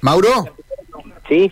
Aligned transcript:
Mauro, 0.00 0.28
Sí. 1.28 1.50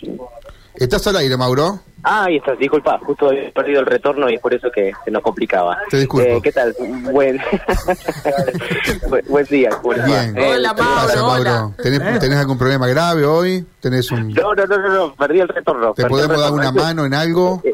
¿estás 0.74 1.06
al 1.06 1.16
aire, 1.16 1.36
Mauro? 1.36 1.80
Ah, 2.04 2.24
ahí 2.24 2.36
estás, 2.36 2.58
disculpa, 2.58 2.98
justo 3.06 3.28
había 3.28 3.52
perdido 3.52 3.78
el 3.80 3.86
retorno 3.86 4.28
y 4.28 4.34
es 4.34 4.40
por 4.40 4.52
eso 4.52 4.68
que 4.74 4.92
se 5.04 5.10
nos 5.12 5.22
complicaba. 5.22 5.78
Te 5.88 5.98
disculpo. 5.98 6.28
Eh, 6.28 6.40
¿Qué 6.42 6.50
tal? 6.50 6.74
Buen, 7.12 7.40
buen, 9.28 9.44
día. 9.46 9.70
Bien. 10.04 10.36
Eh, 10.36 10.52
Hola, 10.56 10.70
¿Qué 10.70 10.82
pasa, 10.82 11.16
Mauro, 11.22 11.32
hola. 11.32 11.52
Mauro? 11.60 11.74
¿Tenés, 11.80 12.18
tenés 12.18 12.38
algún 12.38 12.58
problema 12.58 12.88
grave 12.88 13.24
hoy? 13.24 13.64
¿Tenés 13.80 14.10
un... 14.10 14.32
No, 14.32 14.52
no, 14.52 14.66
no, 14.66 14.78
no, 14.78 14.88
no, 14.88 15.14
perdí 15.14 15.40
el 15.40 15.48
retorno. 15.48 15.94
¿Te 15.94 16.02
perdí 16.02 16.14
podemos 16.16 16.40
dar 16.40 16.52
una 16.52 16.72
mano 16.72 17.04
en 17.06 17.14
algo? 17.14 17.60
Eh, 17.64 17.72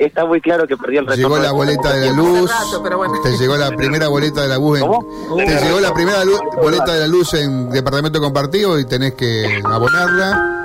Está 0.00 0.24
muy 0.24 0.40
claro 0.40 0.66
que 0.66 0.76
perdí 0.78 0.96
el 0.96 1.04
¿Te 1.06 1.14
retorno. 1.14 1.36
llegó 1.36 1.44
la 1.46 1.52
boleta 1.52 1.92
de 1.92 2.06
la 2.06 2.12
luz? 2.12 2.50
rato, 2.50 2.82
pero 2.82 2.96
bueno. 2.96 3.14
¿Te 3.22 3.36
llegó 3.36 3.56
la 3.56 3.70
primera 3.70 4.08
boleta 4.08 4.40
de 4.42 4.48
la 4.48 4.56
luz? 4.56 4.80
En... 4.80 4.86
¿Cómo? 4.86 5.36
¿Te 5.36 5.60
llegó 5.62 5.78
la 5.78 5.92
primera 5.92 6.24
lu- 6.24 6.40
boleta 6.62 6.94
de 6.94 7.00
la 7.00 7.06
luz 7.06 7.34
en 7.34 7.68
departamento 7.68 8.18
compartido 8.18 8.78
y 8.78 8.86
tenés 8.86 9.12
que 9.12 9.60
abonarla? 9.62 10.56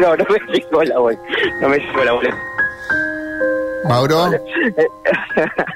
No, 0.00 0.16
no 0.16 0.24
me 0.26 0.38
llegó 0.54 0.82
la 0.84 0.98
boleta. 0.98 1.22
No 1.60 1.68
me 1.68 1.76
llegó 1.78 2.02
la 2.04 2.12
boleta. 2.12 2.36
Mauro. 3.88 4.30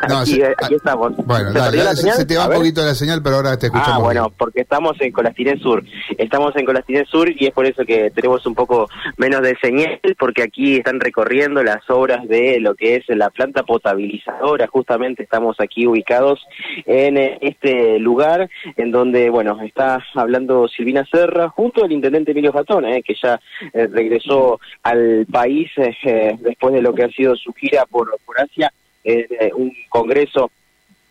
No, 0.09 0.19
aquí, 0.21 0.33
se- 0.35 0.47
aquí 0.47 0.75
estamos. 0.75 1.17
Bueno, 1.17 1.53
¿Se 1.53 1.59
dale, 1.59 1.79
te 2.27 2.37
va 2.37 2.45
A 2.45 2.49
un 2.49 2.55
poquito 2.55 2.85
la 2.85 2.95
señal, 2.95 3.23
pero 3.23 3.37
ahora 3.37 3.57
te 3.59 3.67
escuchamos. 3.67 3.93
Ah, 3.95 3.99
bueno, 3.99 4.23
bien. 4.25 4.35
porque 4.39 4.61
estamos 4.61 4.97
en 5.01 5.13
Colastiné 5.13 5.59
Sur. 5.59 5.83
Estamos 6.19 6.55
en 6.57 6.65
Colastiné 6.65 7.05
Sur 7.07 7.29
y 7.31 7.47
es 7.47 7.53
por 7.53 7.67
eso 7.67 7.85
que 7.85 8.11
tenemos 8.11 8.45
un 8.47 8.55
poco 8.55 8.89
menos 9.17 9.43
de 9.43 9.57
señal, 9.61 10.01
porque 10.19 10.43
aquí 10.43 10.77
están 10.77 11.01
recorriendo 11.01 11.63
las 11.63 11.89
obras 11.91 12.27
de 12.29 12.61
lo 12.61 12.75
que 12.75 12.97
es 12.97 13.05
la 13.09 13.31
planta 13.31 13.63
potabilizadora. 13.65 14.67
Justamente 14.69 15.23
estamos 15.23 15.57
aquí 15.61 15.87
ubicados 15.87 16.41
en 16.85 17.17
eh, 17.17 17.39
este 17.41 17.99
lugar, 17.99 18.49
en 18.77 18.91
donde, 18.91 19.31
bueno, 19.31 19.59
está 19.63 19.99
hablando 20.15 20.69
Silvina 20.69 21.05
Serra 21.11 21.49
junto 21.49 21.85
al 21.85 21.93
intendente 21.93 22.33
Emilio 22.33 22.53
Fatón, 22.53 22.85
eh, 22.85 23.03
que 23.03 23.15
ya 23.21 23.41
eh, 23.73 23.89
regresó 23.91 24.61
al 24.83 25.27
país 25.31 25.71
eh, 25.77 25.95
eh, 26.05 26.37
después 26.41 26.75
de 26.75 26.83
lo 26.83 26.95
que 26.95 27.05
ha 27.05 27.09
sido 27.11 27.35
su 27.37 27.53
gira 27.53 27.85
por, 27.87 27.96
por 28.25 28.41
Asia, 28.41 28.73
eh, 29.05 29.51
un 29.55 29.73
congreso 29.89 30.51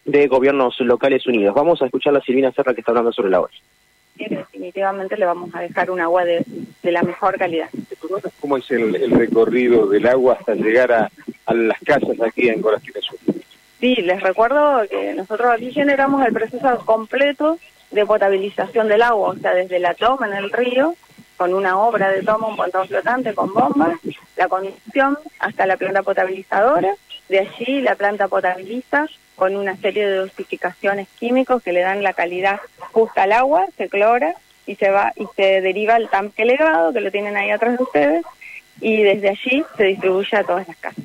de 0.04 0.28
gobiernos 0.28 0.80
locales 0.82 1.26
unidos. 1.26 1.56
Vamos 1.56 1.82
a 1.82 1.86
escuchar 1.86 2.16
a 2.16 2.22
Silvina 2.22 2.52
Serra 2.52 2.74
que 2.74 2.82
está 2.82 2.92
hablando 2.92 3.12
sobre 3.12 3.32
la 3.32 3.42
que 4.18 4.30
definitivamente 4.30 5.18
le 5.18 5.26
vamos 5.26 5.54
a 5.54 5.60
dejar 5.60 5.92
un 5.92 6.00
agua 6.00 6.24
de, 6.24 6.44
de 6.82 6.92
la 6.92 7.04
mejor 7.04 7.38
calidad. 7.38 7.70
¿Cómo 8.40 8.58
es 8.58 8.72
el, 8.72 8.96
el 8.96 9.12
recorrido 9.12 9.88
del 9.88 10.08
agua 10.08 10.38
hasta 10.40 10.56
llegar 10.56 10.92
a, 10.92 11.12
a 11.46 11.54
las 11.54 11.80
casas 11.82 12.20
aquí 12.22 12.48
en 12.48 12.62
Corazón 12.62 12.94
Sur? 13.02 13.20
Sí, 13.80 13.96
les 13.96 14.22
recuerdo 14.22 14.88
que 14.90 15.14
nosotros 15.14 15.50
aquí 15.52 15.72
generamos 15.72 16.26
el 16.26 16.34
proceso 16.34 16.80
completo 16.86 17.60
de 17.92 18.06
potabilización 18.06 18.88
del 18.88 19.02
agua, 19.02 19.30
o 19.30 19.36
sea, 19.36 19.54
desde 19.54 19.80
la 19.80 19.94
toma 19.94 20.28
en 20.28 20.34
el 20.34 20.50
río, 20.50 20.96
con 21.38 21.54
una 21.54 21.78
obra 21.78 22.10
de 22.10 22.24
toma, 22.24 22.48
un 22.48 22.56
pontón 22.56 22.88
flotante 22.88 23.34
con 23.34 23.54
bombas, 23.54 24.00
la 24.38 24.48
conducción 24.48 25.18
hasta 25.40 25.66
la 25.66 25.78
planta 25.78 26.04
potabilizadora, 26.04 26.96
de 27.30 27.40
allí 27.40 27.82
la 27.82 27.96
planta 27.96 28.28
potabiliza 28.28 29.08
con 29.36 29.56
una 29.56 29.76
serie 29.78 30.08
de 30.08 30.18
dosificaciones 30.18 31.08
químicos 31.20 31.62
que 31.62 31.74
le 31.74 31.82
dan 31.82 32.04
la 32.04 32.14
calidad 32.14 32.60
justa 32.92 33.24
al 33.24 33.34
agua, 33.34 33.68
se 33.78 33.90
clora 33.90 34.36
y 34.66 34.76
se 34.76 34.90
va 34.90 35.14
y 35.16 35.26
se 35.36 35.62
deriva 35.62 35.96
al 35.96 36.10
tanque 36.10 36.44
elevado 36.44 36.94
que 36.94 37.02
lo 37.02 37.12
tienen 37.12 37.36
ahí 37.38 37.52
atrás 37.52 37.78
de 37.78 37.84
ustedes 37.84 38.26
y 38.82 39.04
desde 39.04 39.30
allí 39.30 39.64
se 39.78 39.84
distribuye 39.84 40.38
a 40.38 40.44
todas 40.44 40.68
las 40.68 40.78
casas. 40.78 41.04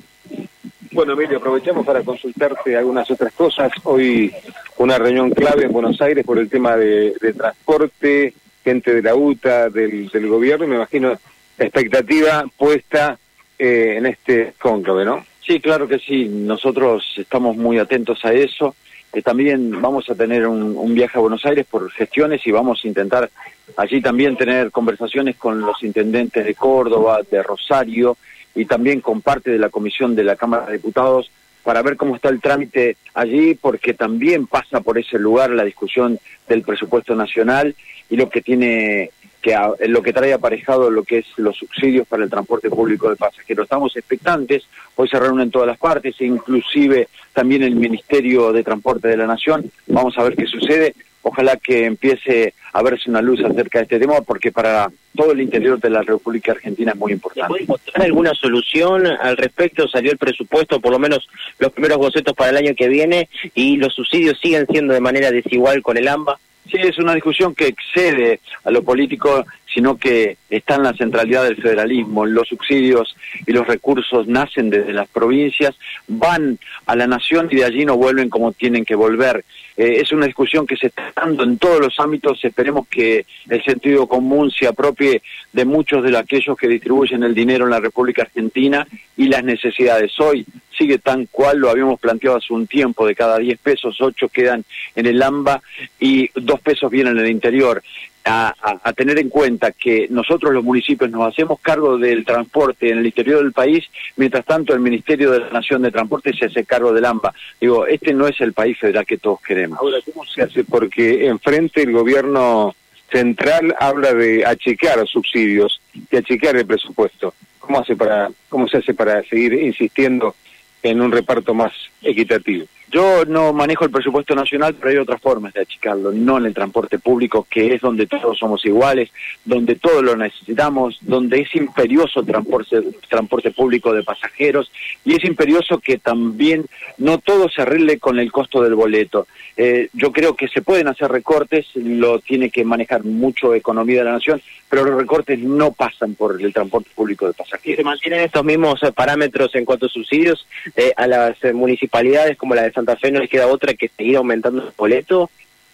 Bueno, 0.91 1.13
Emilio, 1.13 1.37
aprovechamos 1.37 1.85
para 1.85 2.01
consultarte 2.01 2.75
algunas 2.75 3.09
otras 3.09 3.31
cosas. 3.33 3.71
Hoy 3.83 4.33
una 4.77 4.97
reunión 4.97 5.29
clave 5.29 5.63
en 5.63 5.71
Buenos 5.71 6.01
Aires 6.01 6.25
por 6.25 6.37
el 6.37 6.49
tema 6.49 6.75
de, 6.75 7.13
transporte, 7.37 8.33
gente 8.63 8.93
de 8.93 9.01
la 9.01 9.15
UTA, 9.15 9.69
del, 9.69 10.09
del 10.09 10.27
gobierno, 10.27 10.65
y 10.65 10.67
me 10.67 10.75
imagino 10.75 11.17
expectativa 11.65 12.45
puesta 12.57 13.17
eh, 13.57 13.95
en 13.97 14.05
este 14.05 14.53
cónclave, 14.59 15.05
¿no? 15.05 15.25
Sí, 15.45 15.59
claro 15.59 15.87
que 15.87 15.99
sí. 15.99 16.27
Nosotros 16.29 17.13
estamos 17.17 17.57
muy 17.57 17.77
atentos 17.77 18.23
a 18.25 18.33
eso. 18.33 18.75
Eh, 19.13 19.21
también 19.21 19.81
vamos 19.81 20.09
a 20.09 20.15
tener 20.15 20.47
un, 20.47 20.75
un 20.77 20.93
viaje 20.93 21.17
a 21.17 21.21
Buenos 21.21 21.45
Aires 21.45 21.65
por 21.69 21.91
gestiones 21.91 22.45
y 22.45 22.51
vamos 22.51 22.81
a 22.83 22.87
intentar 22.87 23.29
allí 23.77 24.01
también 24.01 24.37
tener 24.37 24.71
conversaciones 24.71 25.35
con 25.35 25.61
los 25.61 25.83
intendentes 25.83 26.45
de 26.45 26.55
Córdoba, 26.55 27.19
de 27.29 27.43
Rosario 27.43 28.17
y 28.55 28.65
también 28.65 29.01
con 29.01 29.21
parte 29.21 29.51
de 29.51 29.59
la 29.59 29.69
comisión 29.69 30.15
de 30.15 30.23
la 30.23 30.35
Cámara 30.35 30.67
de 30.67 30.73
Diputados 30.73 31.31
para 31.63 31.81
ver 31.81 31.95
cómo 31.95 32.15
está 32.15 32.29
el 32.29 32.41
trámite 32.41 32.97
allí, 33.13 33.55
porque 33.55 33.93
también 33.93 34.47
pasa 34.47 34.81
por 34.81 34.97
ese 34.97 35.19
lugar 35.19 35.51
la 35.51 35.63
discusión 35.63 36.19
del 36.47 36.63
presupuesto 36.63 37.15
nacional 37.15 37.75
y 38.09 38.15
lo 38.15 38.29
que 38.29 38.41
tiene 38.41 39.11
que 39.41 39.55
a- 39.55 39.73
lo 39.87 40.01
que 40.01 40.13
trae 40.13 40.33
aparejado 40.33 40.89
lo 40.89 41.03
que 41.03 41.19
es 41.19 41.25
los 41.37 41.57
subsidios 41.57 42.07
para 42.07 42.23
el 42.23 42.29
transporte 42.29 42.69
público 42.69 43.09
de 43.09 43.15
pasajeros. 43.15 43.63
Estamos 43.63 43.95
expectantes, 43.97 44.63
hoy 44.95 45.07
se 45.07 45.19
reúnen 45.19 45.49
todas 45.51 45.67
las 45.67 45.77
partes, 45.77 46.15
inclusive 46.21 47.07
también 47.33 47.63
el 47.63 47.75
Ministerio 47.75 48.51
de 48.53 48.63
Transporte 48.63 49.07
de 49.07 49.17
la 49.17 49.25
Nación. 49.27 49.71
Vamos 49.87 50.17
a 50.17 50.23
ver 50.23 50.35
qué 50.35 50.45
sucede. 50.45 50.93
Ojalá 51.23 51.55
que 51.57 51.85
empiece 51.85 52.55
a 52.73 52.81
verse 52.81 53.07
una 53.09 53.21
luz 53.21 53.43
acerca 53.43 53.77
de 53.79 53.83
este 53.83 53.99
tema, 53.99 54.21
porque 54.21 54.51
para 54.51 54.91
todo 55.15 55.33
el 55.33 55.41
interior 55.41 55.79
de 55.79 55.91
la 55.91 56.01
República 56.01 56.53
Argentina 56.53 56.93
es 56.93 56.97
muy 56.97 57.09
¿Se 57.11 57.13
importante. 57.15 57.47
puede 57.47 57.63
encontrar 57.63 58.01
alguna 58.03 58.33
solución 58.33 59.05
al 59.05 59.37
respecto? 59.37 59.87
¿Salió 59.87 60.11
el 60.11 60.17
presupuesto, 60.17 60.79
por 60.79 60.91
lo 60.91 60.97
menos 60.97 61.27
los 61.59 61.71
primeros 61.73 61.97
bocetos 61.99 62.33
para 62.33 62.49
el 62.49 62.57
año 62.57 62.73
que 62.75 62.87
viene, 62.87 63.29
y 63.53 63.77
los 63.77 63.93
subsidios 63.93 64.39
siguen 64.39 64.65
siendo 64.71 64.93
de 64.95 64.99
manera 64.99 65.29
desigual 65.29 65.83
con 65.83 65.97
el 65.97 66.07
AMBA? 66.07 66.39
Sí, 66.71 66.77
es 66.77 66.97
una 66.99 67.13
discusión 67.13 67.53
que 67.53 67.67
excede 67.67 68.39
a 68.63 68.71
lo 68.71 68.81
político, 68.81 69.45
sino 69.73 69.97
que 69.97 70.37
está 70.49 70.75
en 70.75 70.83
la 70.83 70.93
centralidad 70.93 71.43
del 71.43 71.61
federalismo. 71.61 72.25
Los 72.25 72.47
subsidios 72.47 73.13
y 73.45 73.51
los 73.51 73.67
recursos 73.67 74.25
nacen 74.25 74.69
desde 74.69 74.93
las 74.93 75.09
provincias, 75.09 75.75
van 76.07 76.57
a 76.85 76.95
la 76.95 77.07
nación 77.07 77.49
y 77.51 77.57
de 77.57 77.65
allí 77.65 77.83
no 77.83 77.97
vuelven 77.97 78.29
como 78.29 78.53
tienen 78.53 78.85
que 78.85 78.95
volver. 78.95 79.43
Eh, 79.75 79.97
es 80.01 80.13
una 80.13 80.27
discusión 80.27 80.65
que 80.65 80.77
se 80.77 80.87
está 80.87 81.11
dando 81.13 81.43
en 81.43 81.57
todos 81.57 81.81
los 81.81 81.99
ámbitos. 81.99 82.43
Esperemos 82.45 82.87
que 82.87 83.25
el 83.49 83.61
sentido 83.65 84.07
común 84.07 84.49
se 84.49 84.67
apropie 84.67 85.21
de 85.51 85.65
muchos 85.65 86.03
de 86.05 86.17
aquellos 86.17 86.57
que 86.57 86.69
distribuyen 86.69 87.23
el 87.23 87.35
dinero 87.35 87.65
en 87.65 87.71
la 87.71 87.81
República 87.81 88.21
Argentina 88.21 88.87
y 89.17 89.27
las 89.27 89.43
necesidades. 89.43 90.17
Hoy 90.21 90.45
sigue 90.81 90.97
tan 90.97 91.27
cual 91.27 91.59
lo 91.59 91.69
habíamos 91.69 91.99
planteado 91.99 92.37
hace 92.37 92.51
un 92.53 92.65
tiempo, 92.65 93.05
de 93.05 93.13
cada 93.13 93.37
10 93.37 93.59
pesos, 93.59 94.01
8 94.01 94.29
quedan 94.29 94.63
en 94.95 95.05
el 95.05 95.21
AMBA 95.21 95.61
y 95.99 96.29
2 96.33 96.59
pesos 96.61 96.89
vienen 96.89 97.17
en 97.19 97.25
el 97.25 97.31
interior. 97.31 97.83
A, 98.23 98.53
a- 98.61 98.79
a 98.83 98.93
tener 98.93 99.17
en 99.17 99.29
cuenta 99.29 99.71
que 99.71 100.05
nosotros 100.11 100.53
los 100.53 100.63
municipios 100.63 101.09
nos 101.09 101.27
hacemos 101.31 101.59
cargo 101.59 101.97
del 101.97 102.23
transporte 102.23 102.89
en 102.91 102.99
el 102.99 103.05
interior 103.07 103.41
del 103.43 103.51
país, 103.51 103.83
mientras 104.15 104.45
tanto 104.45 104.73
el 104.75 104.79
Ministerio 104.79 105.31
de 105.31 105.39
la 105.39 105.49
Nación 105.49 105.81
de 105.81 105.89
Transporte 105.91 106.31
se 106.33 106.45
hace 106.45 106.63
cargo 106.65 106.93
del 106.93 107.05
AMBA. 107.05 107.33
Digo, 107.59 107.87
este 107.87 108.13
no 108.13 108.27
es 108.27 108.39
el 108.41 108.53
país 108.53 108.77
federal 108.79 109.05
que 109.07 109.17
todos 109.17 109.41
queremos. 109.41 109.79
Ahora, 109.79 109.97
¿cómo 110.05 110.23
se 110.25 110.43
hace? 110.43 110.63
Porque 110.63 111.25
enfrente 111.27 111.81
el 111.81 111.91
gobierno 111.93 112.75
central 113.11 113.75
habla 113.79 114.13
de 114.13 114.45
achicar 114.45 115.05
subsidios, 115.07 115.81
de 116.11 116.19
achicar 116.19 116.55
el 116.55 116.65
presupuesto. 116.67 117.33
¿Cómo 117.59 117.79
hace 117.79 117.95
para, 117.95 118.29
cómo 118.49 118.67
se 118.67 118.77
hace 118.77 118.93
para 118.93 119.23
seguir 119.23 119.53
insistiendo 119.53 120.35
en 120.83 121.01
un 121.01 121.11
reparto 121.11 121.53
más 121.53 121.71
equitativo? 122.01 122.65
Yo 122.91 123.23
no 123.23 123.53
manejo 123.53 123.85
el 123.85 123.91
presupuesto 123.91 124.35
nacional, 124.35 124.75
pero 124.75 124.89
hay 124.89 124.97
otras 124.97 125.21
formas 125.21 125.53
de 125.53 125.61
achicarlo, 125.61 126.11
no 126.11 126.37
en 126.37 126.47
el 126.47 126.53
transporte 126.53 126.99
público, 126.99 127.47
que 127.49 127.73
es 127.73 127.79
donde 127.79 128.05
todos 128.05 128.37
somos 128.37 128.65
iguales, 128.65 129.09
donde 129.45 129.75
todos 129.75 130.03
lo 130.03 130.17
necesitamos, 130.17 130.97
donde 130.99 131.39
es 131.39 131.55
imperioso 131.55 132.21
transporte, 132.23 132.81
transporte 133.07 133.51
público 133.51 133.93
de 133.93 134.03
pasajeros 134.03 134.69
y 135.05 135.15
es 135.15 135.23
imperioso 135.23 135.79
que 135.79 135.99
también 135.99 136.65
no 136.97 137.17
todo 137.19 137.47
se 137.47 137.61
arregle 137.61 137.97
con 137.97 138.19
el 138.19 138.29
costo 138.29 138.61
del 138.61 138.75
boleto. 138.75 139.25
Eh, 139.55 139.87
yo 139.93 140.11
creo 140.11 140.35
que 140.35 140.49
se 140.49 140.61
pueden 140.61 140.89
hacer 140.89 141.09
recortes, 141.09 141.67
lo 141.75 142.19
tiene 142.19 142.49
que 142.49 142.65
manejar 142.65 143.05
mucho 143.05 143.55
economía 143.55 143.99
de 143.99 144.05
la 144.05 144.13
nación, 144.13 144.41
pero 144.69 144.83
los 144.83 144.97
recortes 144.97 145.39
no 145.39 145.71
pasan 145.71 146.15
por 146.15 146.41
el 146.41 146.53
transporte 146.53 146.89
público 146.93 147.25
de 147.27 147.33
Si 147.33 147.37
se 147.37 147.43
pasajeros. 147.43 147.85
mantienen 147.85 148.21
estos 148.21 148.43
mismos 148.43 148.81
eh, 148.83 148.91
parámetros 148.91 149.55
en 149.55 149.63
cuanto 149.63 149.85
a 149.85 149.89
subsidios, 149.89 150.45
eh, 150.75 150.93
a 150.95 151.07
las 151.07 151.37
municipalidades 151.53 152.37
como 152.37 152.55
la 152.55 152.63
de 152.63 152.71
Santa 152.71 152.95
Fe 152.95 153.11
no 153.11 153.19
les 153.19 153.29
queda 153.29 153.47
otra 153.47 153.73
que 153.73 153.89
seguir 153.89 154.17
aumentando 154.17 154.63
el 154.63 154.73
boleto. 154.77 155.29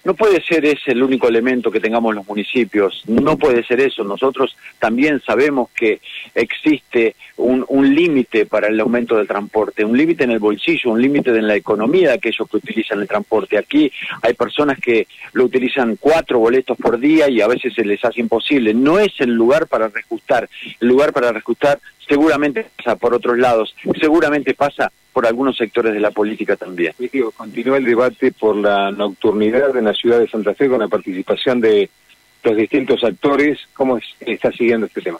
No 0.08 0.14
puede 0.14 0.42
ser 0.42 0.64
ese 0.64 0.94
el 0.94 1.04
único 1.04 1.28
elemento 1.28 1.70
que 1.70 1.82
tengamos 1.82 2.16
los 2.16 2.26
municipios, 2.26 3.04
no 3.08 3.38
puede 3.38 3.62
ser 3.66 3.82
eso. 3.82 4.06
Nosotros 4.06 4.56
también 4.80 5.22
sabemos 5.22 5.70
que 5.72 6.00
existe 6.34 7.18
un, 7.36 7.66
límite 7.94 8.46
para 8.46 8.68
el 8.70 8.80
aumento 8.80 9.18
del 9.18 9.28
transporte, 9.28 9.84
un 9.84 9.98
límite 9.98 10.24
en 10.24 10.32
el 10.32 10.40
bolsillo, 10.40 10.92
un 10.92 11.02
límite 11.02 11.32
en 11.32 11.46
la 11.46 11.58
economía 11.58 12.08
de 12.08 12.14
aquellos 12.14 12.50
que 12.50 12.56
utilizan 12.56 13.02
el 13.02 13.08
transporte. 13.10 13.58
Aquí 13.58 13.92
hay 14.22 14.34
personas 14.34 14.80
que 14.80 15.08
lo 15.34 15.44
utilizan 15.44 15.98
cuatro 15.98 16.40
boletos 16.40 16.78
por 16.78 16.98
día 16.98 17.28
y 17.28 17.42
a 17.42 17.48
veces 17.48 17.74
se 17.74 17.84
les 17.84 18.02
hace 18.06 18.22
imposible. 18.22 18.74
No 18.74 19.00
es 19.00 19.12
el 19.20 19.34
lugar 19.34 19.68
para 19.68 19.90
reajustar, 19.90 20.48
el 20.80 20.88
lugar 20.88 21.12
para 21.12 21.34
reajustar 21.34 21.82
seguramente 22.08 22.66
pasa 22.78 22.96
por 22.96 23.14
otros 23.14 23.38
lados, 23.38 23.76
seguramente 24.00 24.54
pasa 24.54 24.90
por 25.18 25.26
algunos 25.26 25.58
sectores 25.58 25.94
de 25.96 26.00
la 26.00 26.12
política 26.12 26.56
también. 26.56 26.94
Continúa 27.36 27.78
el 27.78 27.86
debate 27.86 28.32
por 28.34 28.56
la 28.56 28.92
nocturnidad 28.92 29.76
en 29.76 29.86
la 29.86 29.94
ciudad 29.96 30.20
de 30.20 30.28
Santa 30.28 30.54
Fe 30.54 30.70
con 30.70 30.78
la 30.80 30.88
participación 30.88 31.60
de 31.60 31.90
los 32.44 32.56
distintos 32.56 33.04
actores, 33.04 33.58
¿cómo 33.74 33.98
es- 33.98 34.06
está 34.20 34.52
siguiendo 34.52 34.86
este 34.86 35.02
tema? 35.02 35.18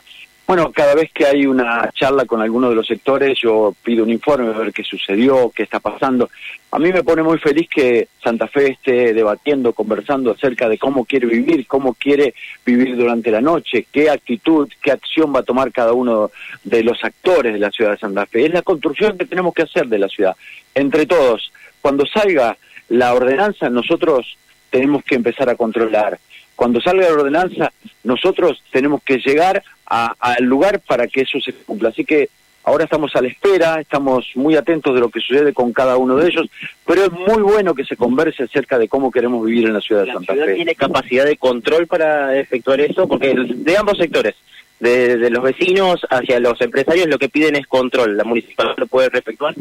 Bueno, 0.48 0.72
cada 0.72 0.94
vez 0.94 1.12
que 1.12 1.26
hay 1.26 1.44
una 1.44 1.90
charla 1.92 2.24
con 2.24 2.40
alguno 2.40 2.70
de 2.70 2.74
los 2.74 2.86
sectores, 2.86 3.38
yo 3.38 3.74
pido 3.82 4.02
un 4.02 4.08
informe 4.08 4.48
a 4.48 4.56
ver 4.56 4.72
qué 4.72 4.82
sucedió, 4.82 5.52
qué 5.54 5.64
está 5.64 5.78
pasando. 5.78 6.30
A 6.70 6.78
mí 6.78 6.90
me 6.90 7.04
pone 7.04 7.22
muy 7.22 7.36
feliz 7.36 7.68
que 7.68 8.08
Santa 8.24 8.48
Fe 8.48 8.70
esté 8.70 9.12
debatiendo, 9.12 9.74
conversando 9.74 10.30
acerca 10.30 10.66
de 10.70 10.78
cómo 10.78 11.04
quiere 11.04 11.26
vivir, 11.26 11.66
cómo 11.66 11.92
quiere 11.92 12.32
vivir 12.64 12.96
durante 12.96 13.30
la 13.30 13.42
noche, 13.42 13.88
qué 13.92 14.08
actitud, 14.08 14.70
qué 14.80 14.90
acción 14.90 15.34
va 15.34 15.40
a 15.40 15.42
tomar 15.42 15.70
cada 15.70 15.92
uno 15.92 16.30
de 16.64 16.82
los 16.82 17.04
actores 17.04 17.52
de 17.52 17.58
la 17.58 17.70
ciudad 17.70 17.90
de 17.90 17.98
Santa 17.98 18.24
Fe. 18.24 18.46
Es 18.46 18.54
la 18.54 18.62
construcción 18.62 19.18
que 19.18 19.26
tenemos 19.26 19.52
que 19.52 19.64
hacer 19.64 19.86
de 19.88 19.98
la 19.98 20.08
ciudad, 20.08 20.34
entre 20.74 21.04
todos. 21.04 21.52
Cuando 21.82 22.06
salga 22.06 22.56
la 22.88 23.12
ordenanza, 23.12 23.68
nosotros 23.68 24.38
tenemos 24.70 25.04
que 25.04 25.16
empezar 25.16 25.50
a 25.50 25.56
controlar. 25.56 26.18
Cuando 26.58 26.80
salga 26.80 27.06
la 27.06 27.12
ordenanza, 27.14 27.72
nosotros 28.02 28.60
tenemos 28.72 29.00
que 29.04 29.18
llegar 29.18 29.62
al 29.86 30.42
lugar 30.44 30.80
para 30.80 31.06
que 31.06 31.20
eso 31.20 31.38
se 31.38 31.52
cumpla. 31.52 31.90
Así 31.90 32.04
que 32.04 32.30
ahora 32.64 32.82
estamos 32.82 33.14
a 33.14 33.22
la 33.22 33.28
espera, 33.28 33.80
estamos 33.80 34.26
muy 34.34 34.56
atentos 34.56 34.92
de 34.92 34.98
lo 34.98 35.08
que 35.08 35.20
sucede 35.20 35.52
con 35.52 35.72
cada 35.72 35.96
uno 35.96 36.16
de 36.16 36.26
ellos, 36.26 36.48
pero 36.84 37.04
es 37.04 37.12
muy 37.12 37.42
bueno 37.42 37.76
que 37.76 37.84
se 37.84 37.96
converse 37.96 38.42
acerca 38.42 38.76
de 38.76 38.88
cómo 38.88 39.12
queremos 39.12 39.46
vivir 39.46 39.66
en 39.68 39.74
la 39.74 39.80
ciudad 39.80 40.00
de 40.00 40.08
¿La 40.08 40.14
Santa 40.14 40.32
ciudad 40.32 40.46
Fe. 40.48 40.54
tiene 40.56 40.74
capacidad 40.74 41.24
de 41.24 41.36
control 41.36 41.86
para 41.86 42.36
efectuar 42.36 42.80
eso? 42.80 43.06
Porque 43.06 43.36
de 43.36 43.76
ambos 43.76 43.96
sectores, 43.96 44.34
de, 44.80 45.16
de 45.16 45.30
los 45.30 45.44
vecinos 45.44 46.04
hacia 46.10 46.40
los 46.40 46.60
empresarios, 46.60 47.06
lo 47.06 47.20
que 47.20 47.28
piden 47.28 47.54
es 47.54 47.68
control. 47.68 48.16
¿La 48.16 48.24
municipalidad 48.24 48.74
lo 48.78 48.88
puede 48.88 49.06
efectuar? 49.16 49.54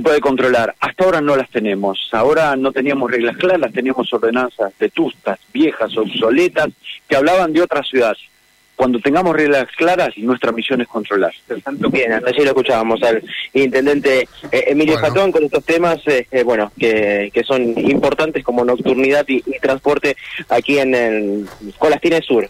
Se 0.00 0.04
puede 0.04 0.20
controlar. 0.20 0.74
Hasta 0.80 1.04
ahora 1.04 1.20
no 1.20 1.36
las 1.36 1.50
tenemos. 1.50 2.08
Ahora 2.12 2.56
no 2.56 2.72
teníamos 2.72 3.10
reglas 3.10 3.36
claras, 3.36 3.72
teníamos 3.72 4.12
ordenanzas 4.12 4.72
vetustas, 4.78 5.38
viejas, 5.52 5.96
obsoletas, 5.96 6.68
que 7.08 7.16
hablaban 7.16 7.52
de 7.52 7.62
otra 7.62 7.82
ciudad. 7.82 8.16
Cuando 8.76 8.98
tengamos 8.98 9.36
reglas 9.36 9.66
claras, 9.76 10.16
nuestra 10.16 10.52
misión 10.52 10.80
es 10.80 10.88
controlar. 10.88 11.34
Bien, 11.90 12.14
hasta 12.14 12.30
allí 12.30 12.38
lo 12.38 12.46
escuchábamos 12.46 13.02
al 13.02 13.22
intendente 13.52 14.26
eh, 14.50 14.64
Emilio 14.68 14.94
Bueno. 14.94 15.08
Fatón 15.08 15.32
con 15.32 15.44
estos 15.44 15.62
temas, 15.64 15.98
eh, 16.06 16.26
eh, 16.30 16.42
bueno, 16.44 16.72
que, 16.78 17.30
que 17.34 17.44
son 17.44 17.62
importantes 17.78 18.42
como 18.42 18.64
nocturnidad 18.64 19.26
y, 19.28 19.42
y 19.44 19.58
transporte 19.60 20.16
aquí 20.48 20.78
en 20.78 20.94
el 20.94 21.46
Colastines 21.76 22.24
Sur. 22.24 22.48